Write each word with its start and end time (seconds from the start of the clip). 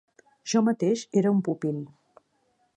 Jo 0.53 0.61
mateix 0.69 1.03
era 1.23 1.33
un 1.37 1.45
pupil. 1.49 1.77